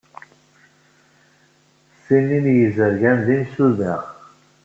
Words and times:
Sin-nni 2.03 2.39
n 2.43 2.45
yizergan 2.59 3.17
d 3.25 3.27
imsudaɣ. 3.35 4.01